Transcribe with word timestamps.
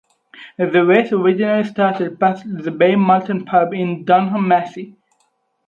The 0.57 0.83
race 0.83 1.11
originally 1.13 1.63
started 1.63 2.19
past 2.19 2.43
the 2.47 2.71
Bay 2.71 2.95
Malton 2.95 3.45
pub 3.45 3.71
in 3.71 4.03
Dunham 4.03 4.47
Massey. 4.47 4.95